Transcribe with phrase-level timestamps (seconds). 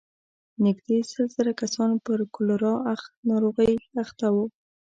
[0.63, 2.73] نږدې سل زره کسان پر کولرا
[3.29, 3.73] ناروغۍ
[4.03, 4.45] اخته وو.